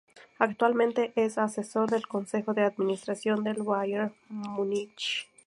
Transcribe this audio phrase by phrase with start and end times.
[0.39, 5.27] Actualmente es asesor del Consejo de Administración del Bayern Múnich.